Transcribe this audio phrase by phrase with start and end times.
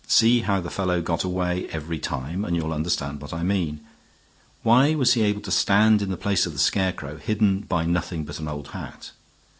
[0.07, 3.81] See how the fellow got away every time, and you'll understand what I mean.
[4.63, 8.25] Why was he able to stand in the place of the scarecrow, hidden by nothing
[8.25, 9.11] but an old hat?